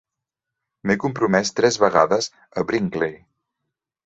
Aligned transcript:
M'he 0.87 0.95
compromès 1.03 1.53
tres 1.59 1.77
vegades 1.83 2.31
a 2.63 2.65
Brinkley. 2.73 3.15